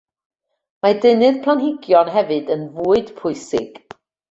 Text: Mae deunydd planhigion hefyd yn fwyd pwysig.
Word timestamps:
Mae 0.85 0.95
deunydd 1.03 1.37
planhigion 1.43 2.11
hefyd 2.17 2.51
yn 2.57 2.67
fwyd 2.81 3.15
pwysig. 3.23 3.73